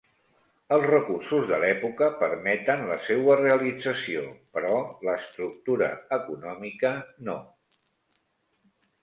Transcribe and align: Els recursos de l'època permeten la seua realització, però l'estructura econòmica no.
Els 0.75 0.85
recursos 0.91 1.43
de 1.51 1.59
l'època 1.63 2.07
permeten 2.21 2.81
la 2.93 2.97
seua 3.09 3.35
realització, 3.41 4.25
però 4.57 4.73
l'estructura 5.09 5.91
econòmica 6.19 6.95
no. 7.31 7.39